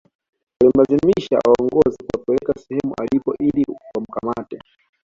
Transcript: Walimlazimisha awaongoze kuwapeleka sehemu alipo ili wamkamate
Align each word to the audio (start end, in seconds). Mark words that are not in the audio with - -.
Walimlazimisha 0.59 1.35
awaongoze 1.39 1.97
kuwapeleka 2.03 2.53
sehemu 2.53 2.93
alipo 3.01 3.35
ili 3.39 3.65
wamkamate 3.95 4.59